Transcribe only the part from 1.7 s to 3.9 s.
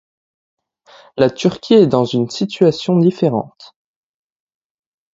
est dans une situation différente.